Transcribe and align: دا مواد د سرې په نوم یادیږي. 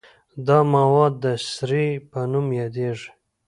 دا 0.47 0.57
مواد 0.73 1.13
د 1.23 1.25
سرې 1.55 1.87
په 2.11 2.19
نوم 2.31 2.47
یادیږي. 2.61 3.09